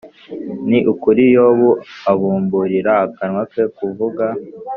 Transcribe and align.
Ni 0.69 0.79
ukuri 0.91 1.23
Yobu 1.35 1.69
abumburira 2.11 2.91
akanwa 3.05 3.43
ke 3.51 3.63
kuvuga 3.77 4.25